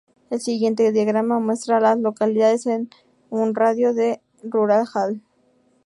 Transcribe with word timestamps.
El 0.31 0.41
siguiente 0.41 0.91
diagrama 0.91 1.37
muestra 1.39 1.77
a 1.77 1.79
las 1.79 1.99
localidades 1.99 2.65
en 2.65 2.89
un 3.29 3.53
radio 3.53 3.93
de 3.93 4.19
de 4.41 4.49
Rural 4.49 4.87
Hall. 4.95 5.21